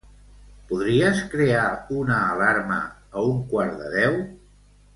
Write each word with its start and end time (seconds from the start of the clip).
Podries 0.69 1.19
crear 1.33 1.65
una 1.99 2.17
alarma 2.31 2.81
a 2.85 3.27
un 3.35 3.39
quart 3.55 3.77
de 3.85 3.93
deu? 3.99 4.19